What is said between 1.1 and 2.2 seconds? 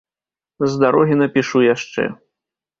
напішу яшчэ.